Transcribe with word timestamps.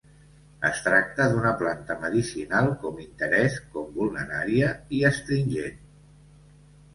Es 0.67 0.77
tracta 0.85 1.27
d'una 1.33 1.51
planta 1.59 1.97
medicinal 2.05 2.69
com 2.85 2.97
interès 3.03 3.59
com 3.77 3.93
vulnerària 3.99 4.73
i 5.01 5.05
astringent. 5.13 5.79